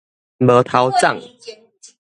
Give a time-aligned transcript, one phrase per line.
[0.39, 1.21] 無頭摠